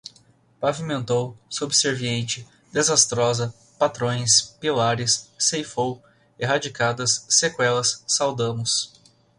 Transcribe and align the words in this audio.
Pavimentou, 0.59 1.37
subserviente, 1.47 2.47
desastrosa, 2.71 3.53
patrões, 3.77 4.57
pilares, 4.59 5.29
ceifou, 5.37 6.01
erradicadas, 6.39 7.23
sequelas, 7.29 8.03
saudamos 8.07 8.99